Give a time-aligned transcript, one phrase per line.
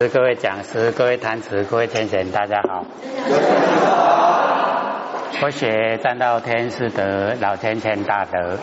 [0.00, 2.86] 各位讲师、各位坛子、各位天神，大家好。
[5.42, 8.56] 我学占道天师德老天贤大德，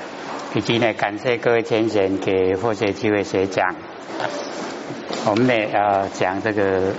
[0.54, 3.76] 以及呢感谢各位天神给佛学机会学讲。
[5.26, 6.94] 我们呢要讲这个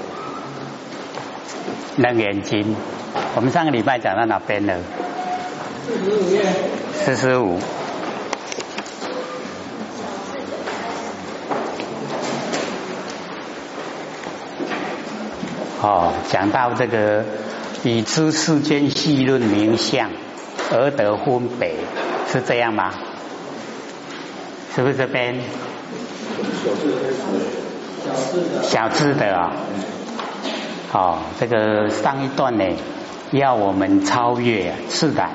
[1.97, 2.77] 楞严经。
[3.37, 4.77] 我们上个礼拜讲到哪边了？
[5.87, 6.43] 四十五页。
[6.93, 7.59] 四十五。
[15.83, 17.23] 哦，讲到这个
[17.85, 20.11] 以知世间细论名相
[20.73, 21.75] 而得分别，
[22.33, 22.93] 是这样吗？
[24.75, 25.39] 是不是这边？
[28.63, 29.53] 小智的啊。
[30.93, 32.65] 哦，这个上一段呢，
[33.33, 35.29] 要我们超越自然；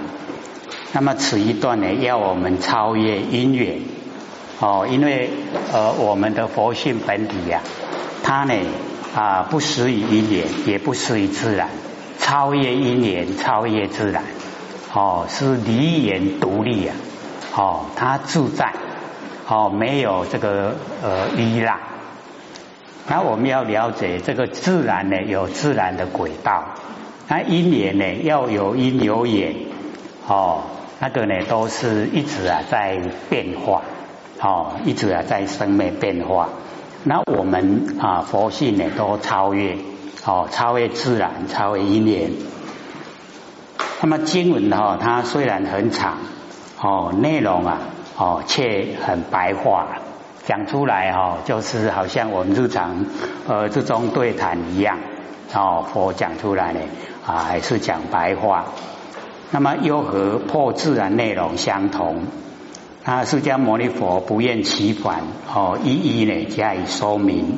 [0.92, 3.80] 那么此一段呢，要我们超越因缘。
[4.60, 5.30] 哦，因为
[5.72, 7.62] 呃，我们的佛性本体呀，
[8.24, 8.56] 它呢。
[9.14, 11.68] 啊，不失于因缘，也不失于自然，
[12.18, 14.24] 超越因缘，超越自然，
[14.94, 16.96] 哦，是离缘独立啊，
[17.56, 18.74] 哦，它自在，
[19.50, 21.78] 哦，没有这个呃依赖。
[23.10, 26.64] 那我们要了解这个自然呢，有自然的轨道，
[27.28, 29.54] 那因缘呢，要有因有缘，
[30.26, 30.62] 哦，
[31.00, 32.98] 那个呢，都是一直啊在
[33.30, 33.82] 变化，
[34.40, 36.48] 哦，一直啊在生命变化。
[37.04, 39.76] 那我们啊，佛性呢都超越
[40.24, 42.32] 哦，超越自然，超越因缘。
[44.02, 46.18] 那么经文哈，它虽然很长
[46.80, 47.80] 哦，内容啊
[48.18, 49.88] 哦，却很白话，
[50.46, 53.06] 讲出来哈，就是好像我们日常
[53.48, 55.00] 呃这种对谈一样
[55.56, 56.80] 哦，佛讲出来呢
[57.26, 58.66] 啊，还是讲白话。
[59.50, 62.26] 那么又和破自然内容相同。
[63.04, 67.58] 那释迦牟尼佛不厌其烦哦，一一呢加以说明，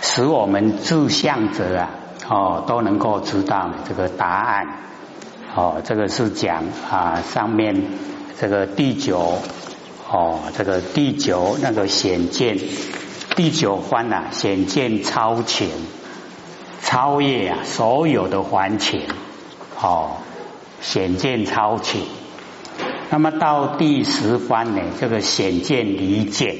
[0.00, 1.90] 使我们自相者啊
[2.28, 4.66] 哦都能够知道这个答案
[5.54, 7.84] 哦，这个是讲啊上面
[8.40, 9.38] 这个第九
[10.10, 12.58] 哦这个第九那个显见
[13.36, 15.68] 第九番呐显见超前
[16.82, 19.02] 超越啊所有的环境
[19.80, 20.16] 哦
[20.80, 22.17] 显见超前。
[23.10, 26.56] 那么到第十番呢，这个显见离见，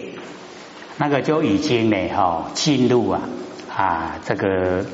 [0.96, 3.20] 那个就已经呢哈进入啊
[3.76, 4.86] 啊这个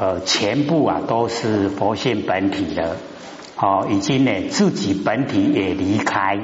[0.00, 2.96] 呃全部啊都是佛性本体的
[3.56, 6.40] 哦，已经呢自己本体也离开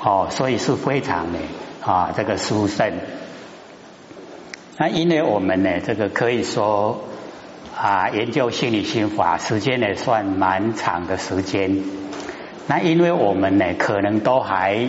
[0.00, 1.38] 哦，所以是非常呢
[1.82, 2.92] 啊这个殊胜。
[4.78, 7.02] 那因为我们呢这个可以说
[7.76, 11.82] 啊研究心理心法时间呢算蛮长的时间。
[12.66, 14.88] 那因为我们呢，可能都还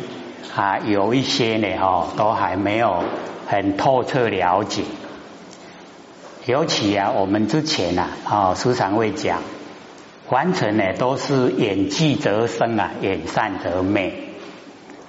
[0.55, 3.03] 啊有一些呢，哈，都还没有
[3.47, 4.83] 很透彻了解。
[6.45, 9.39] 尤其啊，我们之前啊，哦，时常会讲，
[10.29, 14.13] 完成呢都是演技则生啊，演善则美。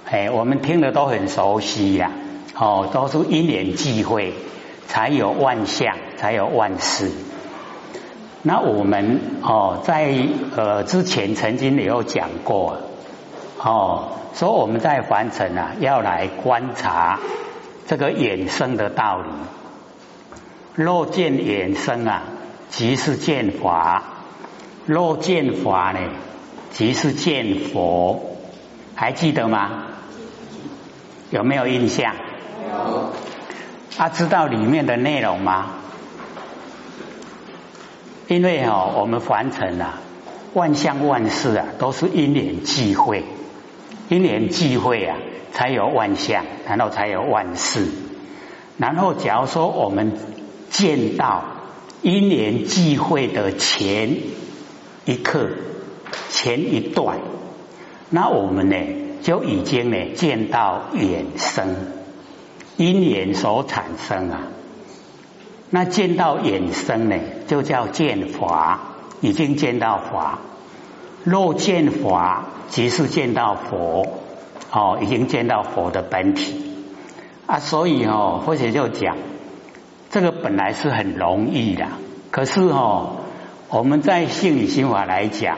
[0.05, 2.11] 哎，我们听的都很熟悉呀，
[2.55, 4.33] 哦，都是因缘际会，
[4.87, 7.11] 才有万象，才有万事。
[8.45, 10.13] 那我们哦，在
[10.57, 12.77] 呃之前曾经也有讲过
[13.57, 17.19] 哦，说我们在凡尘啊，要来观察
[17.87, 19.29] 这个衍生的道理。
[20.75, 22.23] 若见衍生啊，
[22.69, 24.01] 即是见法；
[24.85, 25.99] 若见法呢，
[26.71, 28.35] 即是见佛。
[28.95, 29.85] 还记得吗？
[31.31, 32.13] 有没有印象？
[32.69, 33.13] 有。
[33.97, 35.67] 啊，知道里面的内容吗？
[38.27, 39.99] 因为哈，我们凡尘啊，
[40.53, 43.23] 万象万事啊，都是因缘际会，
[44.09, 45.17] 因缘际会啊，
[45.51, 47.87] 才有万象，然后才有万事。
[48.77, 50.13] 然后，假如说我们
[50.69, 51.43] 见到
[52.01, 54.17] 因缘际会的前
[55.05, 55.49] 一刻、
[56.29, 57.19] 前一段，
[58.09, 58.75] 那我们呢，
[59.21, 61.75] 就已经呢见到衍生
[62.77, 64.47] 因缘所产生啊。
[65.75, 67.17] 那见到衍生呢，
[67.47, 68.79] 就叫见法，
[69.21, 70.37] 已经见到法。
[71.23, 74.05] 若见法，即是见到佛，
[74.71, 76.75] 哦，已经见到佛的本体
[77.47, 77.57] 啊。
[77.57, 79.17] 所以哦，或者就讲，
[80.11, 81.87] 这个本来是很容易的，
[82.29, 83.15] 可是哦，
[83.69, 85.57] 我们在性理心法来讲，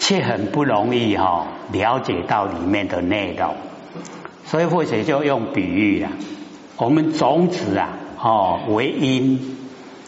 [0.00, 3.54] 却很不容易哈，了解到里面的内容。
[4.46, 6.08] 所以或者就用比喻了，
[6.78, 7.98] 我们种子啊。
[8.26, 9.56] 哦，为因，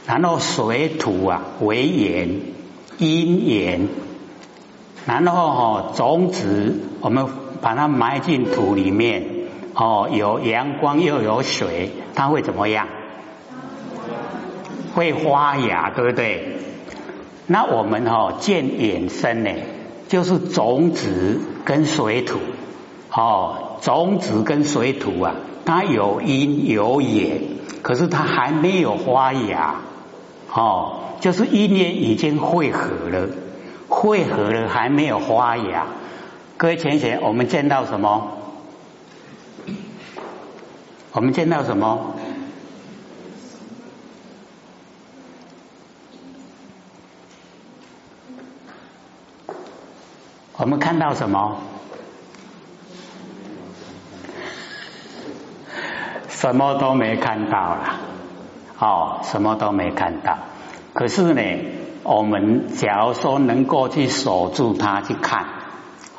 [0.04, 2.40] 然后水土啊为缘，
[2.98, 3.86] 因缘，
[5.06, 7.28] 然后哦种子我们
[7.60, 9.24] 把它埋进土里面，
[9.72, 12.88] 哦有阳光又有水，它会怎么样？
[14.96, 16.58] 会发芽，对不对？
[17.46, 19.50] 那我们哈见衍生呢，
[20.08, 22.40] 就是种子跟水土，
[23.12, 27.42] 哦，种子跟水土啊，它有因有也，
[27.88, 29.76] 可是它还没有发芽，
[30.52, 33.30] 哦，就是一年已经汇合了，
[33.88, 35.86] 汇合了还没有发芽。
[36.58, 38.28] 各位浅显，我们见到什么？
[41.12, 42.14] 我们见到什么？
[50.58, 51.56] 我们看到什么？
[56.40, 57.96] 什么都没看到了，
[58.78, 60.38] 哦，什么都没看到。
[60.94, 61.42] 可是呢，
[62.04, 65.46] 我们假如说能够去守住它，去看，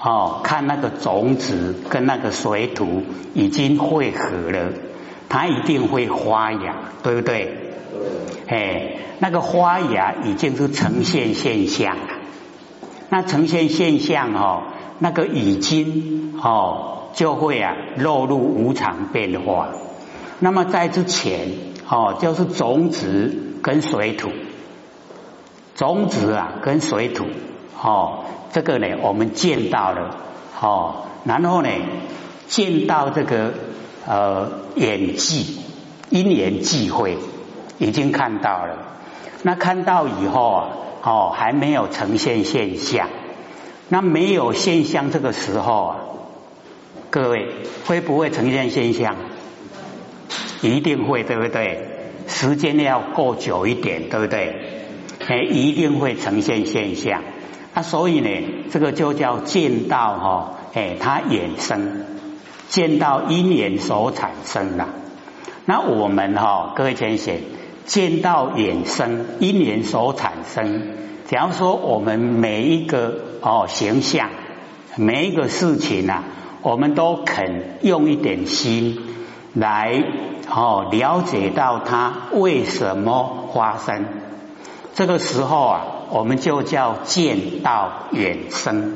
[0.02, 4.74] 哦，看那个种子跟那个水土已经汇合了，
[5.30, 7.56] 它一定会发芽，对不对？
[8.48, 8.58] 对。
[8.58, 12.04] 哎，那个发芽已经是呈现现象了。
[13.08, 14.64] 那呈现现象哦，
[15.00, 19.70] 那个已经哦就会啊落入无常变化。
[20.40, 21.50] 那么在之前
[21.88, 24.30] 哦，就是种子跟水土，
[25.76, 27.26] 种子啊跟水土
[27.82, 30.18] 哦，这个呢我们见到了
[30.62, 31.70] 哦，然后呢
[32.48, 33.54] 见到这个
[34.08, 35.60] 呃演技
[36.10, 37.18] 因缘际会
[37.78, 38.78] 已经看到了，
[39.44, 40.70] 那看到以后啊。
[41.02, 43.08] 哦，还没有呈现现象，
[43.88, 45.96] 那没有现象这个时候啊，
[47.10, 47.48] 各位
[47.86, 49.16] 会不会呈现现象？
[50.62, 51.80] 一定会，对不对？
[52.28, 54.56] 时间要够久一点，对不对？
[55.28, 57.24] 哎，一定会呈现现象。
[57.74, 58.30] 那所以呢，
[58.72, 62.06] 这个就叫见到哈，哎，它衍生，
[62.68, 64.88] 见到因缘所产生的。
[65.66, 67.36] 那我们哈，各位先生。
[67.86, 70.84] 见到衍生因缘所产生，
[71.26, 74.30] 假如说我们每一个哦形象，
[74.96, 76.24] 每一个事情啊，
[76.62, 79.00] 我们都肯用一点心
[79.56, 80.04] 来
[80.50, 84.06] 哦了解到它为什么发生，
[84.96, 88.96] 这个时候啊，我们就叫见到衍生。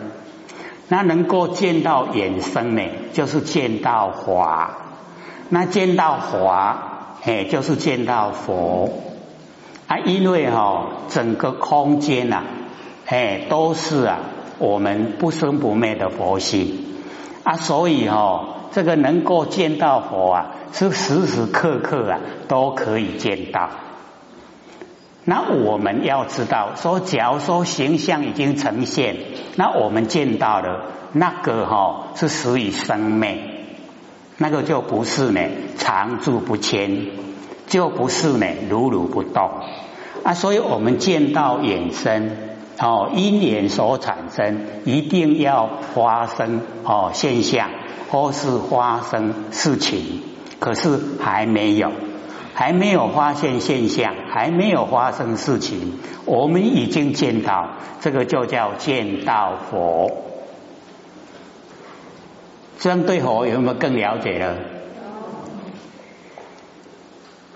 [0.87, 2.83] 那能够见到衍生呢，
[3.13, 4.77] 就是见到华。
[5.49, 6.89] 那见到华。
[7.25, 8.89] 哎，就是见到佛
[9.87, 12.43] 啊，因为哈整个空间呐，
[13.05, 14.19] 哎都是啊
[14.59, 16.83] 我们不生不灭的佛性
[17.45, 18.43] 啊，所以哈
[18.73, 23.69] 这个能够见到佛啊，是时时刻刻啊都可以见到。
[25.25, 29.15] 那我们要知道，说假如说形象已经呈现，
[29.55, 30.81] 那我们见到的
[31.13, 33.51] 那个哈是属于生灭。
[34.37, 35.39] 那个就不是呢，
[35.77, 37.07] 常住不迁，
[37.67, 39.51] 就不是呢，如如不动
[40.23, 40.33] 啊。
[40.33, 42.31] 所以我们见到衍生
[42.79, 47.69] 哦，因缘所产生，一定要发生哦现象，
[48.13, 50.21] 或是发生事情。
[50.59, 51.91] 可是还没有，
[52.53, 57.71] 还没有发现现象，还没有发生事情，我们已经见到，
[58.01, 60.11] 这个就叫见到佛。
[62.77, 64.57] 这样对佛有没有更了解了？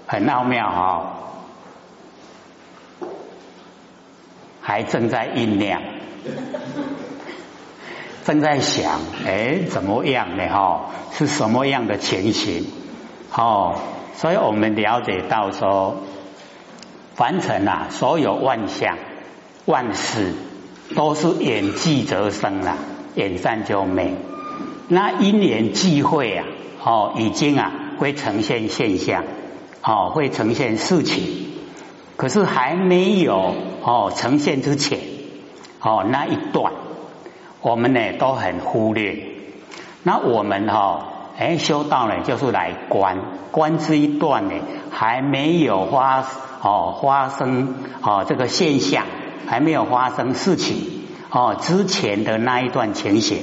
[0.07, 1.17] 很奥妙哈，
[4.59, 5.81] 还正在酝酿，
[8.27, 10.49] 正在想，哎，怎么样呢？
[10.49, 12.65] 哈，是什么样的情形？
[13.33, 13.75] 哦，
[14.17, 15.95] 所以我们了解到说，
[17.15, 18.97] 凡尘啊，所有万象、
[19.63, 20.33] 万事，
[20.93, 22.75] 都是演即则生啦，
[23.15, 24.15] 演善就美。
[24.89, 26.45] 那因缘际会啊，
[26.83, 29.23] 哦，已经啊会呈现现象，
[29.81, 31.23] 哦，会呈现事情，
[32.17, 34.99] 可是还没有哦呈现之前，
[35.79, 36.73] 哦那一段，
[37.67, 39.17] 我们呢都很忽略。
[40.03, 43.17] 那我们哈，哎修道呢就是来观
[43.51, 44.53] 观这一段呢，
[44.89, 46.23] 还没有发
[46.61, 49.03] 哦发生哦这个现象，
[49.47, 50.77] 还没有发生事情
[51.29, 53.39] 哦之前的那一段情形。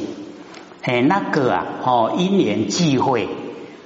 [0.85, 3.29] 哎，那个啊，哦，因缘际会，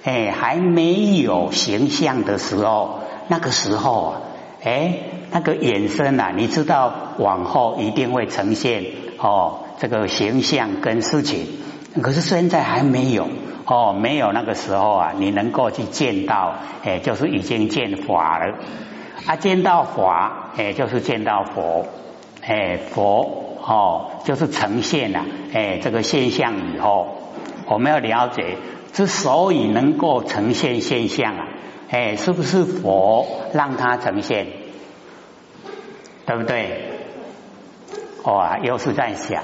[0.05, 4.21] 哎，还没有形象的时候，那个时候啊，
[4.63, 4.99] 哎，
[5.33, 8.85] 那个衍生啊，你知道往后一定会呈现
[9.19, 11.47] 哦，这个形象跟事情。
[12.03, 13.29] 可是现在还没有
[13.67, 18.55] 哦，没有那个时候啊，你能够去见到，哎，就是已经见法了。
[19.27, 21.87] 啊，见到法，哎，就是见到佛，
[22.43, 23.45] 哎，佛。
[23.61, 27.19] 哦，就是呈现了，哎，这个现象以后，
[27.67, 28.57] 我们要了解，
[28.95, 31.45] 之所以能够呈现现象啊，
[31.91, 34.47] 哎，是不是佛让它呈现？
[36.25, 36.88] 对不对？
[38.31, 39.43] 哇，又是在想，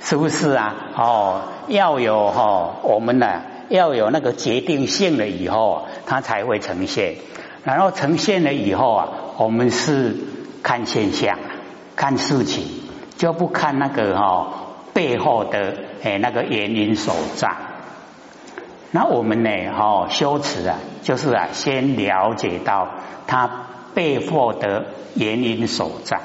[0.00, 0.72] 是不是啊？
[0.96, 7.16] 哦，要有哈，我们呢要有那个决定性了以后，它才会呈现。
[7.64, 10.16] 然后呈现了以后啊，我们是
[10.62, 11.40] 看现象，
[11.96, 12.64] 看事情，
[13.16, 14.52] 就不看那个哈
[14.92, 17.50] 背后的哎那个原因所在。
[18.92, 22.86] 那我们呢，哈修持啊，就是啊，先了解到
[23.26, 23.50] 它
[23.92, 24.84] 背后的
[25.16, 26.20] 原因所在。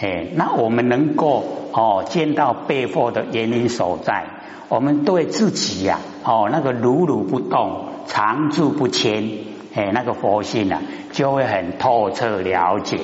[0.00, 4.26] 哎，那我们能够哦见到背后的原因所在，
[4.68, 9.30] 我们对自己呀，哦那个如如不动、常住不迁，
[9.74, 10.82] 哎，那个佛性啊，
[11.12, 12.98] 就会很透彻了解。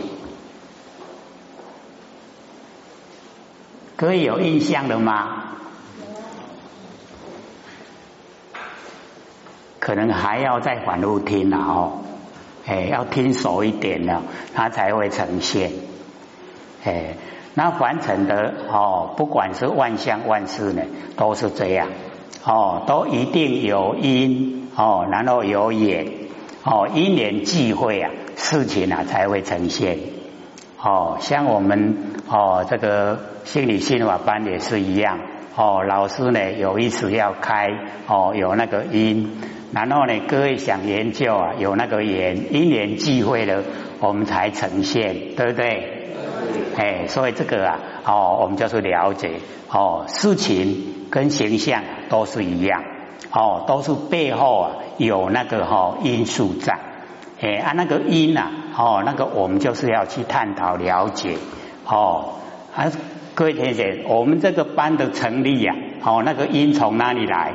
[3.97, 5.45] 可以有印象了吗？
[9.79, 12.03] 可能还要再反复听了哦，
[12.67, 14.23] 哎，要听熟一点了，
[14.55, 15.73] 它才会呈现。
[16.85, 17.15] 哎，
[17.55, 20.83] 那凡尘的哦，不管是万象万事呢，
[21.17, 21.89] 都是这样。
[22.45, 26.07] 哦，都一定有因哦，然后有缘。
[26.65, 29.99] 哦，因缘际会啊，事情啊才会呈现。
[30.83, 31.19] 哦。
[31.21, 31.97] 像我们
[32.29, 35.19] 哦，这个心理心法班也是一样。
[35.57, 37.69] 哦，老师呢有意思要开
[38.07, 39.39] 哦，有那个因，
[39.73, 43.63] 然后呢各位想研究啊，有那个缘，因缘际会了，
[44.01, 45.97] 我们才呈现，对不对？
[46.77, 52.83] 哎，所以这个啊，哦，我们就是了解哦，事情跟形象都是一样，
[53.33, 56.79] 哦，都是背后啊有那个哈因素在，
[57.41, 61.37] 哎，啊那个因呐，哦，那个我们就是要去探讨了解，
[61.87, 62.35] 哦，
[62.75, 62.91] 啊，
[63.35, 67.53] 各位同学，我们这个班的成立呀，哦，那个因从哪里来？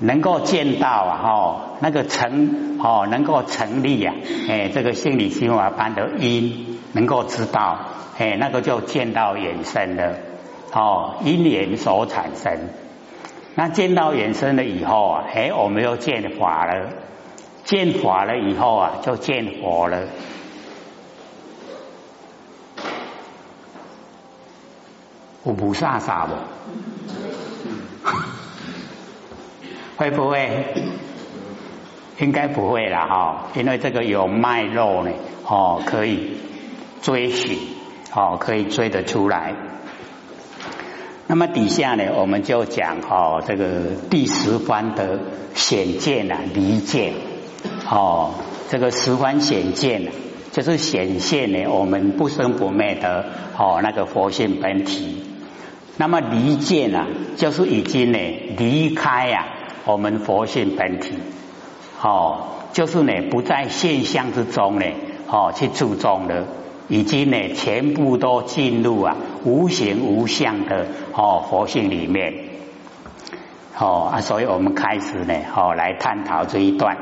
[0.00, 4.14] 能够见到啊，哦，那个成哦，能够成立呀，
[4.48, 7.78] 哎，这个心理心法班的因，能够知道，
[8.18, 10.16] 哎，那个就见到衍生了，
[10.72, 12.58] 哦，因缘所产生。
[13.54, 16.90] 那见到衍生了以后啊，哎，我们又见法了，
[17.64, 20.02] 见法了以后啊，就见佛了。
[25.44, 26.34] 有菩萨啥不？
[29.96, 30.64] 会不会？
[32.18, 35.10] 应该不会了哈，因为这个有脉络呢，
[35.44, 36.38] 哦，可以
[37.02, 37.58] 追寻，
[38.14, 39.54] 哦，可以追得出来。
[41.26, 43.66] 那么底下呢，我们就讲哦，这个
[44.08, 45.18] 第十番的
[45.54, 47.12] 显见啊，离见，
[47.90, 48.32] 哦，
[48.70, 50.10] 这个十番显见啊，
[50.52, 53.26] 就是显现呢，我们不生不灭的
[53.58, 55.22] 哦那个佛性本体。
[55.98, 58.18] 那么离见啊，就是已经呢
[58.56, 59.48] 离开呀。
[59.86, 61.14] 我们佛性本体，
[62.02, 64.84] 哦，就是呢，不在现象之中呢，
[65.28, 66.44] 哦，去注重的，
[66.88, 72.34] 已经呢，全部都进入啊无形无相的哦佛性里面，
[73.78, 76.96] 哦啊，所以我们开始呢，哦，来探讨这一段。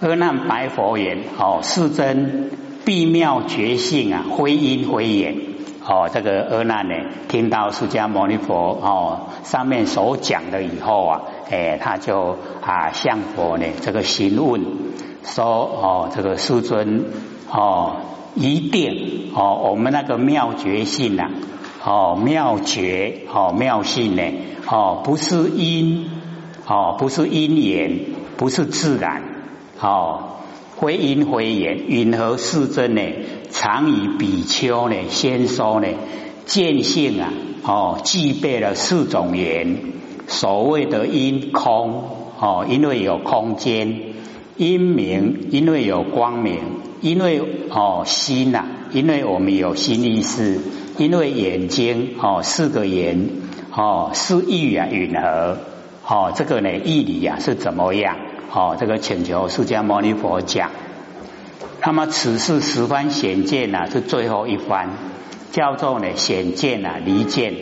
[0.00, 2.50] 阿难白佛言：哦，世尊，
[2.84, 5.36] 必妙觉性啊，非因非缘。
[5.88, 6.94] 哦，这个阿难呢，
[7.28, 11.22] 听到释迦牟尼佛哦上面所讲的以后啊。
[11.50, 14.62] 哎，他就啊向佛呢这个询问
[15.22, 17.04] 说哦，这个师尊
[17.50, 17.96] 哦，
[18.34, 21.30] 一定哦，我们那个妙觉性呐，
[21.84, 24.22] 哦妙觉哦妙性呢
[24.68, 26.10] 哦，不是因
[26.66, 28.00] 哦，不是因缘，
[28.36, 29.22] 不是自然
[29.80, 30.38] 哦，
[30.80, 33.02] 非因非缘，云何世尊呢？
[33.50, 35.86] 常以比丘呢先说呢
[36.44, 39.78] 见性啊哦，具备了四种缘。
[40.26, 42.04] 所谓的因空
[42.40, 43.88] 哦，因为有空间；
[44.56, 46.58] 因明，因为有光明；
[47.00, 47.40] 因为
[47.70, 50.60] 哦心呐，因为我们有心意识；
[50.98, 53.28] 因为眼睛哦，四个眼
[53.72, 55.58] 哦，是意啊允和
[56.06, 58.16] 哦，这个呢义理呀是怎么样？
[58.52, 60.70] 哦，这个请求释迦牟尼佛讲。
[61.84, 64.88] 那么此事十番显见呐，是最后一番，
[65.52, 67.54] 叫做呢显见啊离见。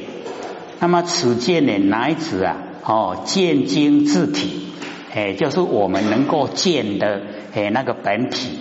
[0.80, 4.68] 那么此见呢，乃指啊，哦，见经自体，
[5.14, 7.22] 哎，就是我们能够见的，
[7.54, 8.58] 哎，那个本体，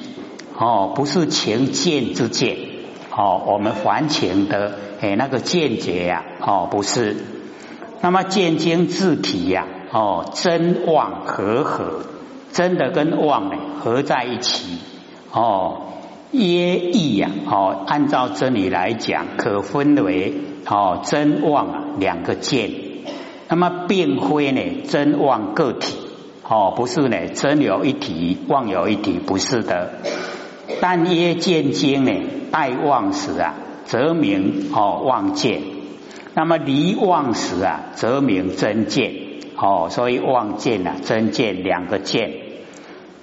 [0.58, 2.58] 哦，不是情见之见，
[3.16, 7.18] 哦，我们凡情的，哎，那个见解呀，哦，不是。
[8.02, 12.02] 那么见经自体呀，哦，真妄合合，
[12.52, 14.78] 真的跟妄呢合在一起，
[15.32, 15.82] 哦，
[16.34, 20.34] 耶意呀，哦，按照真理来讲，可分为。
[20.66, 22.72] 哦，真妄啊，两个见，
[23.50, 25.98] 那么并非呢真妄个体，
[26.48, 29.96] 哦，不是呢，真有一体，妄有一体，不是的。
[30.80, 32.14] 但耶见经呢，
[32.50, 35.60] 待妄时啊，则名哦妄见；
[36.34, 39.12] 那么离妄时啊，则名真见。
[39.58, 42.32] 哦，所以妄见啊，真见两个见。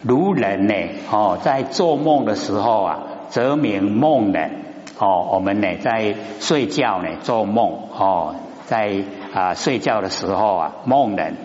[0.02, 0.74] 如人呢，
[1.10, 4.64] 哦，在做梦的时候啊，则名梦人。
[4.98, 8.34] 哦，我们呢在睡觉呢做梦，哦，
[8.66, 9.02] 在
[9.32, 11.36] 啊睡觉的时候啊梦人。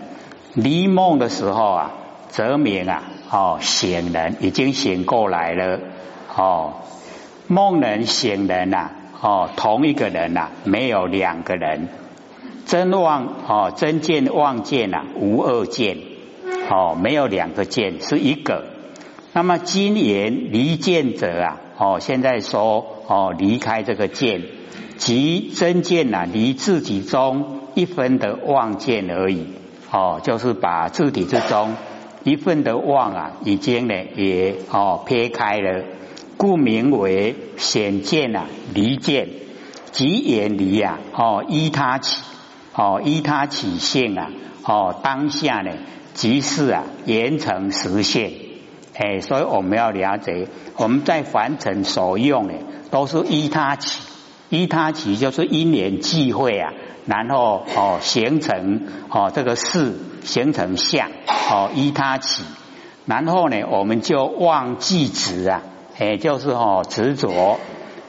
[0.53, 1.91] 离梦的时候啊，
[2.29, 5.79] 则名啊，哦，醒人已经醒过来了，
[6.35, 6.73] 哦，
[7.47, 8.89] 梦人醒人呐，
[9.21, 11.89] 哦，同一个人呐，没有两个人，
[12.65, 15.97] 真妄哦，真见妄见呐，无二见，
[16.69, 18.65] 哦，没有两个见，是一个。
[19.33, 24.43] 那么今言离见者啊，哦，现在说哦，离开这个见，
[24.97, 29.47] 即真见呐，离自己中一分的妄见而已。
[29.91, 31.75] 哦，就是把自体之中
[32.23, 35.83] 一份的妄啊，已经呢也哦撇开了，
[36.37, 39.29] 故名为显见啊，离见
[39.91, 42.21] 即远离啊，哦依他起，
[42.73, 44.31] 哦依他起性啊，
[44.63, 45.71] 哦当下呢
[46.15, 48.31] 即是啊严成实现，
[48.95, 52.53] 哎，所以我们要了解，我们在凡尘所用的
[52.89, 53.99] 都是依他起，
[54.49, 56.71] 依他起就是因缘际会啊。
[57.05, 59.93] 然后哦，形成哦这个事
[60.23, 61.11] 形成相
[61.51, 62.43] 哦依他起，
[63.05, 65.61] 然后呢我们就忘记执啊，
[65.99, 67.59] 哎就是哦执着。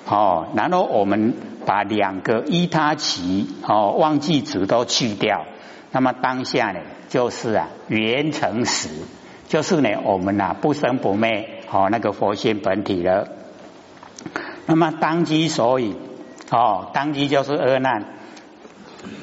[0.09, 1.35] 哦，然后我们
[1.67, 5.45] 把两个依他起哦忘记执都去掉，
[5.93, 8.89] 那么当下呢就是啊圆成实，
[9.49, 13.29] 就是呢我们呐不生不灭哦那个佛性本体了。
[14.67, 15.95] 那么当机所以
[16.51, 18.07] 哦当机就是恶难。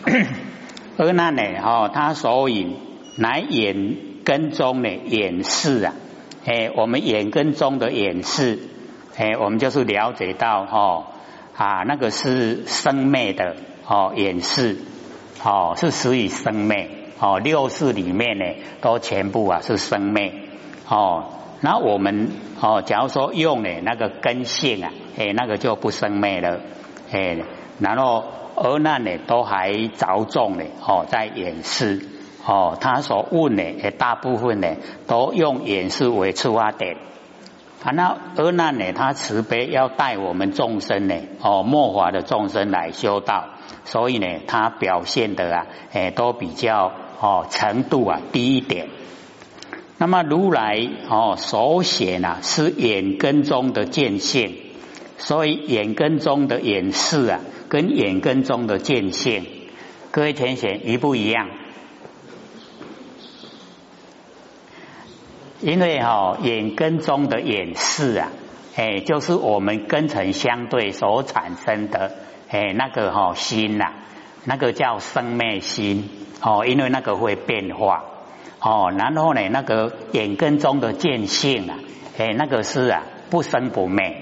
[0.96, 1.42] 而那呢？
[1.64, 2.78] 哦，他所引
[3.18, 5.94] 乃眼根中的眼视啊，
[6.46, 8.60] 哎，我们眼根中的眼视，
[9.18, 11.06] 哎，我们就是了解到哦
[11.56, 13.56] 啊，那个是生灭的
[13.88, 14.78] 哦演示，
[15.44, 16.90] 哦是属于生灭
[17.20, 18.46] 哦六世里面呢
[18.82, 20.34] 都全部啊是生灭
[20.88, 21.30] 哦，
[21.62, 22.30] 那我们
[22.62, 26.60] 哦假如说用呢那个根性啊，哎那个就不生灭了，
[27.12, 27.38] 哎，
[27.80, 28.24] 然后。
[28.56, 32.08] 而那呢，都还着重呢，哦，在演示
[32.46, 34.76] 哦，他所问呢，也大部分呢，
[35.08, 36.96] 都用演示为出发点。
[37.84, 43.50] 啊，那而那呢，他慈悲要带我们众生呢，哦，末法的众生来修道，
[43.84, 48.88] 所以呢，他表现的啊，哎，都比较哦程度啊低一点。
[49.98, 54.56] 那么如来哦所写呢，是眼根中的见性，
[55.18, 57.40] 所以眼根中的演示啊。
[57.70, 59.48] 跟眼根中的见性，
[60.12, 61.50] 各位浅显一不一样？
[65.64, 68.28] 因为哈眼根中的眼视啊，
[68.76, 72.12] 哎，就是我们根尘相对所产生的
[72.50, 73.86] 哎那个哈心呐，
[74.44, 76.10] 那个叫生灭心
[76.42, 78.04] 哦，因为那个会变化
[78.60, 81.80] 哦，然后呢，那个眼根中的见性啊，
[82.18, 84.18] 哎，那个是啊不生不灭。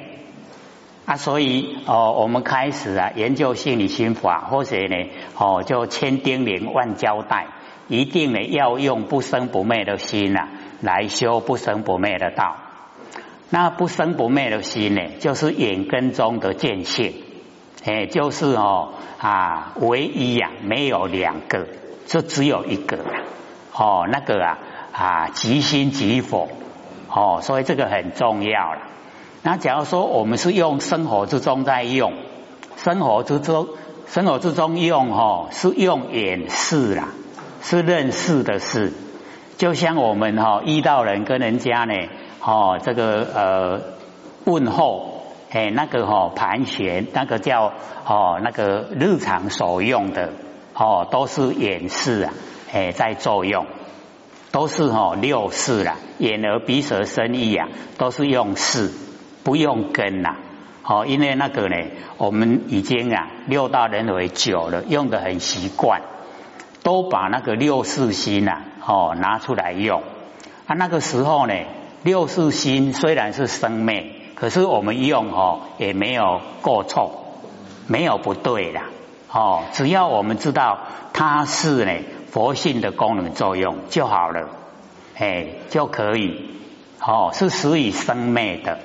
[1.08, 4.96] 啊，所以哦，我们开始啊研究心理心法，或者呢
[5.36, 7.48] 哦，就千叮咛万交代，
[7.88, 10.48] 一定呢要用不生不灭的心呐
[10.82, 12.58] 来修不生不灭的道。
[13.50, 17.14] 那不生不灭的心呢，就是眼根中的见性，
[17.84, 21.68] 哎，就是哦啊，唯一呀，没有两个，
[22.06, 22.98] 就只有一个
[23.74, 24.58] 哦，那个啊
[24.94, 26.48] 啊，即心即佛
[27.10, 28.84] 哦，所以这个很重要了。
[29.44, 32.14] 那假如说我们是用生活之中在用，
[32.78, 33.68] 生活之中，
[34.08, 37.10] 生活之中用哦，是用眼视啦，
[37.62, 38.94] 是认识的事。
[39.58, 41.94] 就像我们哈遇到人跟人家呢，
[42.44, 43.82] 哦这个呃
[44.46, 47.74] 问候，哎那个哈盘旋，那个叫
[48.06, 50.34] 哦那个日常所用的
[50.74, 52.34] 哦都是眼视啊，
[52.74, 53.66] 哎在作用，
[54.52, 58.92] 都是哈六视啦，眼耳鼻舌身意啊，都是用视。
[59.44, 60.36] 不用根呐，
[60.84, 61.76] 好，因为那个呢，
[62.20, 66.04] 我们已经啊六道轮回久了，用的很习惯，
[66.84, 70.02] 都把那个六四心呐，哦拿出来用。
[70.66, 71.54] 啊，那个时候呢，
[72.04, 77.40] 六四心虽然是生灭，可是我们用哦也没有过错，
[77.88, 78.82] 没有不对的，
[79.32, 80.80] 哦，只要我们知道
[81.14, 81.92] 它是呢
[82.32, 84.50] 佛性的功能作用就好了，
[85.18, 86.50] 哎就可以，
[87.00, 88.80] 哦是属于生灭的。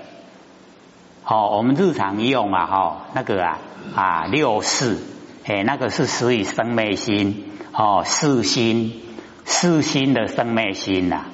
[1.29, 3.59] 哦，我们日常用啊，哈，那个啊
[3.97, 5.03] 啊六四，
[5.45, 7.46] 哎，那个是属于生灭心，
[7.79, 9.03] 哦，四心，
[9.45, 11.27] 四心的生灭心呐。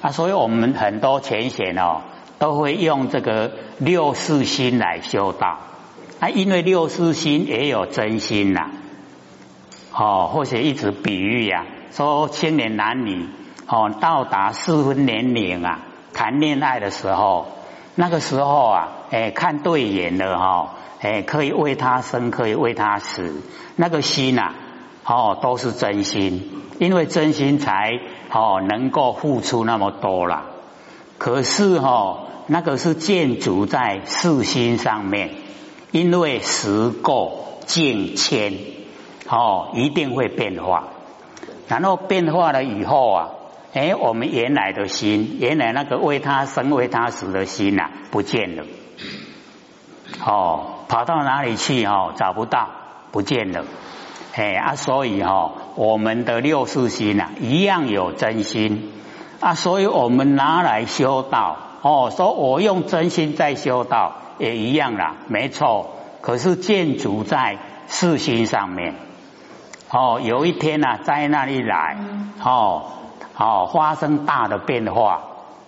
[0.00, 2.02] 啊，所以我们很多浅显哦，
[2.38, 5.58] 都会用这个六四心来修道。
[6.20, 8.70] 啊，因为六四心也有真心呐，
[9.92, 13.28] 哦，或者一直比喻呀，说青年男女
[13.66, 15.80] 哦，到达适婚年龄啊，
[16.14, 17.48] 谈恋爱的时候，
[17.96, 23.42] 那个时候啊，哎，看对眼了哈，哎，可以为他生，可以为他死，
[23.74, 24.54] 那个心呐。
[25.04, 27.90] 哦，都是真心，因为真心才
[28.30, 30.44] 哦能够付出那么多了。
[31.18, 35.30] 可是哈，那个是建筑在四心上面，
[35.90, 38.54] 因为时过境迁，
[39.28, 40.88] 哦，一定会变化。
[41.68, 43.28] 然后变化了以后啊，
[43.72, 48.64] 哎，我们原来的心，原来那个为他生为他死的心呐，不见了。
[50.24, 51.84] 哦，跑到哪里去？
[51.86, 52.68] 哦，找不到，
[53.10, 53.64] 不见了。
[54.34, 58.90] 哎啊，所以哈，我们的六世心呐，一样有真心
[59.40, 65.90] 啊，所以我们拿来修道哦，说我用真心在修道，也一样啦，没错。
[66.22, 68.94] 可是建筑在四心上面
[69.90, 71.98] 哦，有一天呐，在那里来
[72.42, 72.84] 哦，
[73.36, 75.24] 哦，发生大的变化，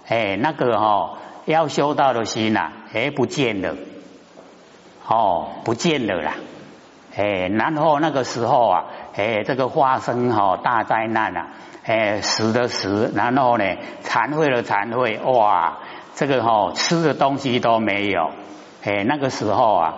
[0.09, 3.75] 哎，那个哦要修道的心呐，哎，不见了，
[5.07, 6.35] 哦，不见了啦。
[7.17, 11.49] 哎，然后那个时候啊，哎，这个发生哈大灾难啊，
[11.85, 13.65] 哎，死的死，然后呢，
[14.01, 15.79] 残废的残废，哇，
[16.15, 18.31] 这个哈吃的东西都没有，
[18.83, 19.95] 哎，那个时候啊，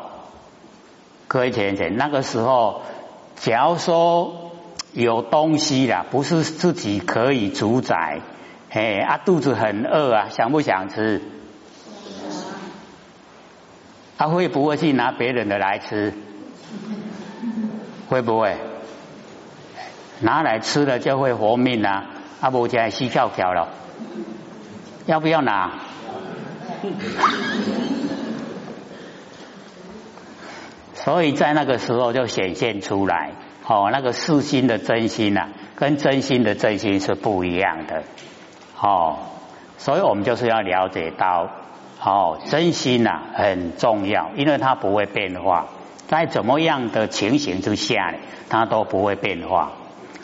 [1.26, 2.82] 各位姐姐，那个时候，
[3.36, 4.52] 假如说
[4.92, 8.20] 有东西啦，不是自己可以主宰，
[8.70, 11.22] 哎，啊，肚子很饿啊，想不想吃？
[14.18, 16.12] 他会不会去拿别人的来吃？
[18.08, 18.56] 会不会
[20.20, 22.06] 拿来吃了就会活命啊？
[22.40, 23.68] 阿伯家西跳跳了，
[25.06, 25.70] 要不要拿？
[30.94, 33.32] 所以在那个时候就显现出来，
[33.66, 38.02] 哦，那个世心的真心呐，跟真心的真心是不一样的，
[38.80, 39.16] 哦，
[39.78, 41.48] 所以我们就是要了解到，
[42.04, 45.66] 哦，真心呐很重要，因为它不会变化。
[46.08, 48.14] 在怎么样的情形之下，
[48.48, 49.72] 它都不会变化。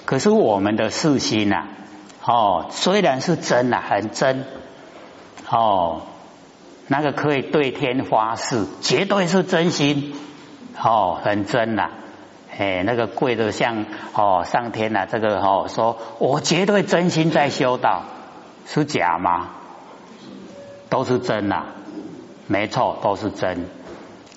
[0.05, 1.65] 可是我们的四心呐，
[2.25, 4.45] 哦，虽然是真呐，很真，
[5.49, 6.03] 哦，
[6.89, 10.15] 那个可以对天发誓，绝对是真心，
[10.83, 11.91] 哦，很真呐，
[12.57, 18.03] 哎，那个跪的像哦上天呐，这个哦说我绝对真心在修道，
[18.67, 19.51] 是假吗？
[20.91, 21.65] 都是真呐，
[22.47, 23.67] 没错，都是真。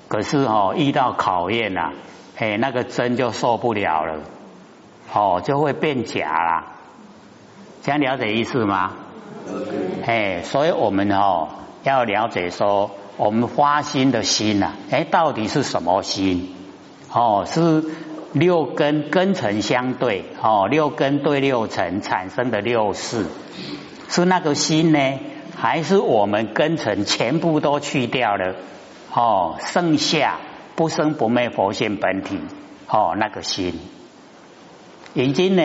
[0.07, 1.91] 可是哦，遇到考验呐，
[2.37, 4.19] 哎，那个真就受不了了，
[5.13, 6.65] 哦，就会变假啦。
[7.81, 8.93] 这样了解意思吗？
[10.05, 11.49] 哎，所以我们哦
[11.83, 16.55] 要了解说，我们发心的心呐，哎，到底是什么心？
[17.11, 17.83] 哦，是
[18.33, 23.25] 六根根尘相对，哦，六根对六尘产生的六事，
[24.09, 24.99] 是那个心呢，
[25.55, 28.55] 还是我们根尘全部都去掉了？
[29.15, 30.39] 哦，剩下
[30.75, 32.37] 不生不灭佛性本体，
[32.89, 33.79] 哦，那个心。
[35.13, 35.63] 已经呢，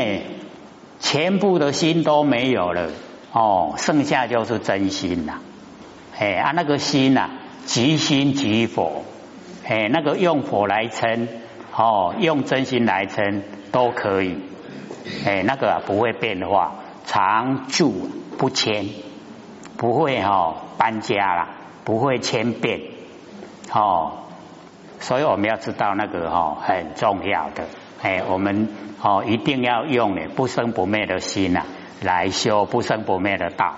[1.01, 2.91] 全部的心都没有了，
[3.33, 5.41] 哦，剩下就是真心呐，
[6.17, 7.29] 哎，啊，那个心呐，
[7.65, 9.05] 即心即佛，
[9.67, 11.27] 哎，那个用佛来称，
[11.77, 14.39] 哦，用真心来称都可以，
[15.27, 18.09] 哎，那个不会变化，常住
[18.39, 18.87] 不迁，
[19.77, 21.49] 不会哈搬家了，
[21.85, 23.00] 不会迁变。
[23.73, 24.13] 哦，
[24.99, 27.65] 所以我们要知道那个哈很重要的，
[28.03, 28.69] 哎，我们
[29.01, 31.63] 哦一定要用呢不生不灭的心呐
[32.03, 33.77] 来修不生不灭的道，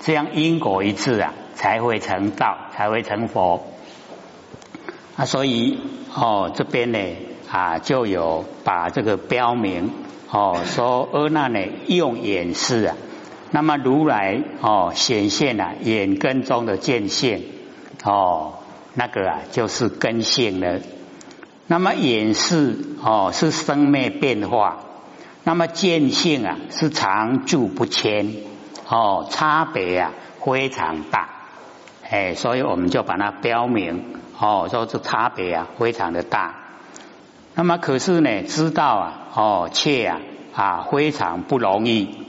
[0.00, 3.64] 这样因果一致啊，才会成道，才会成佛。
[5.16, 5.80] 啊，所以
[6.14, 6.98] 哦这边呢
[7.50, 9.90] 啊就有把这个标明
[10.30, 12.96] 哦说阿难呢用眼视啊，
[13.50, 17.44] 那么如来哦显现了眼根中的见性
[18.04, 18.54] 哦。
[18.94, 20.80] 那个啊，就是根性了。
[21.66, 24.84] 那么眼视哦，是生灭变化；
[25.44, 28.34] 那么见性啊，是常住不迁
[28.88, 30.12] 哦，差别啊
[30.44, 31.28] 非常大。
[32.10, 36.56] 哎，所以我们就把它标明哦，说这差别啊非常的大。
[37.54, 40.20] 那么可是呢，知道啊哦，却啊
[40.54, 42.26] 啊非常不容易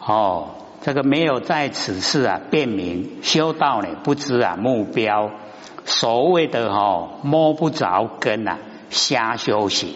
[0.00, 0.54] 哦。
[0.80, 5.30] 这个没有在此事啊辨明修道呢，不知啊目标。
[5.84, 8.58] 所谓的哈摸不着根呐，
[8.90, 9.94] 瞎修行。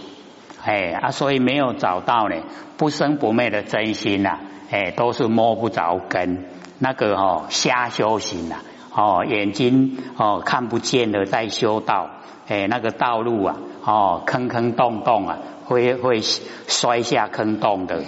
[0.64, 2.42] 哎啊，所以没有找到呢，
[2.76, 6.46] 不生不灭的真心呐，哎，都是摸不着根，
[6.80, 8.56] 那个哦瞎修行呐，
[8.92, 12.10] 哦眼睛哦看不见的在修道，
[12.48, 18.02] 哎那个道路啊，哦坑坑洞洞啊，会会摔下坑洞的。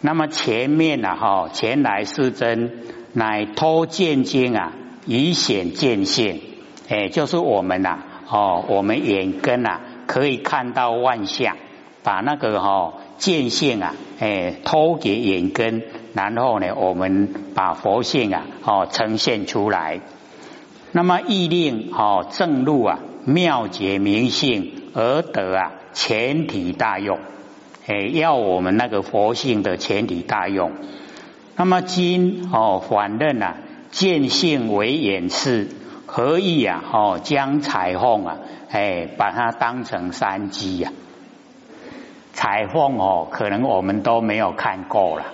[0.00, 4.72] 那么前面呐，哈前来是真，乃托见经啊，
[5.06, 6.40] 以显见性，
[6.88, 7.98] 哎，就是我们呐，
[8.30, 9.80] 哦我们眼根呐。
[10.06, 11.58] 可以看到万象，
[12.02, 15.82] 把那个哈见性啊，哎，偷给眼根，
[16.14, 20.00] 然后呢，我们把佛性啊，哦呈现出来。
[20.92, 27.18] 那么意令哦正路啊，妙解明性而得啊全体大用，
[27.86, 30.72] 哎，要我们那个佛性的全体大用。
[31.54, 33.56] 那么今哦反认啊，
[33.90, 35.68] 见性为眼视。
[36.10, 36.82] 何以啊？
[36.90, 38.38] 哦，将彩凤啊，
[38.70, 40.90] 哎，把它当成山鸡呀。
[42.32, 45.26] 彩凤哦，可能我们都没有看过了。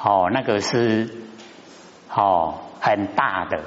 [0.00, 1.10] 哦，那个是
[2.14, 3.62] 哦很大的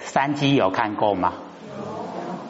[0.00, 1.34] 山鸡，有看过吗？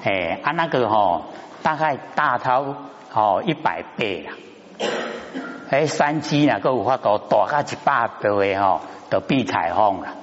[0.03, 1.25] 哎，啊，那个哦，
[1.63, 2.75] 大概大到
[3.13, 4.33] 哦一百倍了。
[5.71, 8.81] 哎，山鸡呢，够有法度大个一百倍哦，
[9.11, 10.22] 都比彩凤了。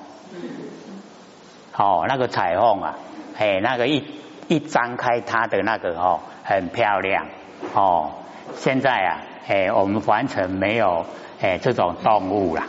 [1.82, 2.96] 哦，那个彩虹啊，
[3.38, 4.04] 哎，那个一
[4.50, 7.28] 一张开它的那个哦，很漂亮
[7.74, 8.12] 哦。
[8.56, 11.06] 现在啊，哎，我们完全没有
[11.40, 12.64] 哎这种动物了，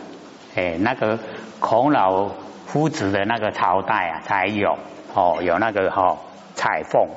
[0.55, 1.19] 哎，那个
[1.59, 2.29] 孔老
[2.67, 4.77] 夫子的那个朝代啊才有
[5.13, 6.19] 哦，有那个哦
[6.55, 7.09] 彩凤。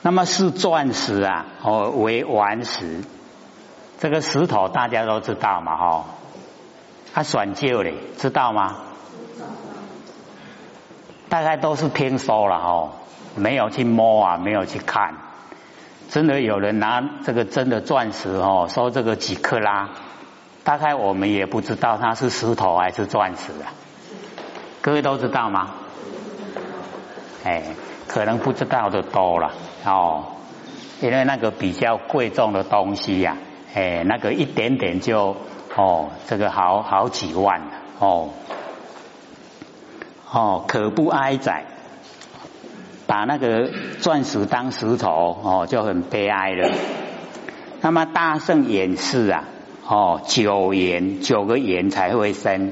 [0.00, 3.04] 那么是钻石啊，哦为顽石，
[3.98, 6.04] 这个石头大家都知道嘛，哈，
[7.12, 8.76] 它选旧的，知道吗？
[11.30, 12.90] 大概都是听说了哦，
[13.36, 15.14] 没有去摸啊，没有去看。
[16.08, 19.90] 真的有人拿这个真的钻石哦，说这个几克拉，
[20.64, 23.70] 大概我们也不知道它是石头还是钻石啊。
[24.82, 25.70] 各位都知道吗？
[27.44, 27.62] 哎，
[28.08, 29.52] 可能不知道的多了
[29.84, 30.24] 哦，
[31.00, 33.36] 因为那个比较贵重的东西呀，
[33.74, 35.36] 哎，那个一点点就
[35.76, 37.62] 哦，这个好好几万
[38.00, 38.30] 哦。
[40.32, 41.64] 哦，可不哀哉，
[43.06, 46.70] 把那个钻石当石头哦，就很悲哀了。
[47.80, 49.44] 那么大圣演示啊，
[49.88, 52.70] 哦，九言九个言才会生，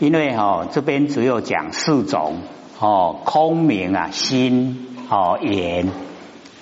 [0.00, 2.38] 因为哦这边只有讲四种
[2.80, 5.88] 哦，空明啊，心哦，言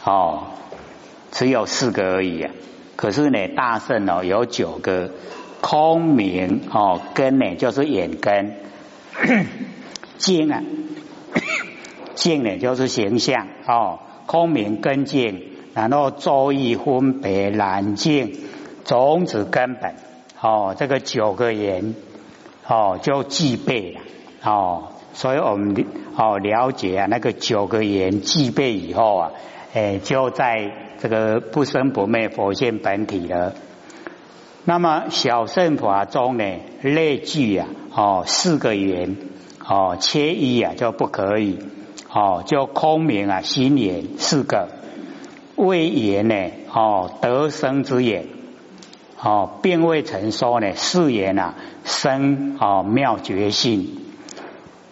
[0.05, 0.49] 哦，
[1.31, 2.53] 只有四个而已啊。
[2.97, 5.13] 可是呢，大圣哦有九个
[5.63, 8.57] 空明哦，根呢就是眼根。
[10.19, 10.63] 境啊，
[12.15, 15.43] 境呢就是形象哦，空明根境，
[15.75, 18.35] 然后周易分别难境，
[18.85, 19.95] 种子根本
[20.41, 21.95] 哦，这个九个言
[22.67, 24.01] 哦就具备了
[24.45, 29.31] 哦，所以我们哦了解啊，那个九个言具备以后啊，
[29.75, 33.55] 哎就在这个不生不灭佛性本体了。
[34.65, 36.45] 那么小圣法中呢，
[36.83, 39.17] 列举啊哦四个缘。
[39.69, 41.59] 哦，切一啊就不可以，
[42.13, 44.69] 哦，就空明啊心眼四个，
[45.57, 48.29] 未言呢，哦得生之言，
[49.21, 53.89] 哦并未曾说呢誓言啊生哦妙觉性，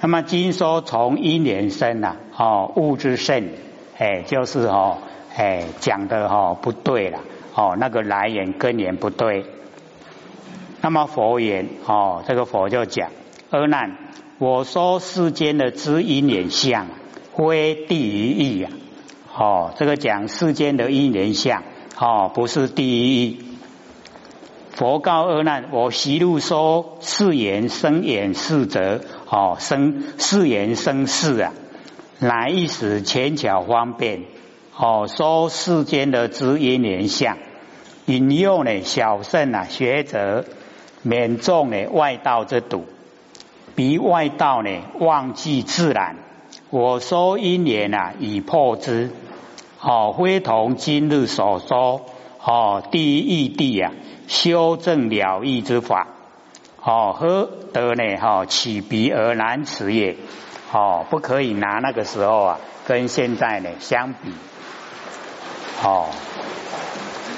[0.00, 3.50] 那么今说从因缘生啊，哦物质生，
[3.96, 4.98] 哎就是哦
[5.36, 7.20] 哎讲的哦不对了，
[7.54, 9.44] 哦那个来源根源不对，
[10.80, 13.10] 那么佛言哦这个佛就讲
[13.50, 13.98] 阿难。
[14.38, 16.88] 我说世间的知因缘相，
[17.36, 18.68] 非第一义呀。
[19.32, 21.62] 哦，这个讲世间的因缘相，
[21.96, 23.44] 哦，不是第一义。
[24.72, 31.52] 佛告阿难：我习路说是言生言是则，哦，生是言生事啊，
[32.18, 34.24] 乃一时浅巧方便。
[34.76, 37.38] 哦，说世间的知因缘相，
[38.06, 40.44] 引诱呢小圣啊学者
[41.02, 42.84] 免中呢外道之毒。
[43.74, 46.16] 鼻外道呢忘记自然，
[46.70, 49.10] 我说因缘啊已破之，
[49.80, 52.06] 哦，非同今日所说。
[52.46, 53.92] 哦第一义谛啊
[54.28, 56.08] 修正了义之法，
[56.82, 58.16] 哦何得呢？
[58.18, 60.16] 哈起鼻而难辞也，
[60.70, 64.30] 哦不可以拿那个时候啊跟现在呢相比，
[65.82, 66.08] 哦